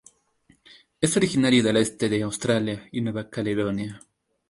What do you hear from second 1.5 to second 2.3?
del este de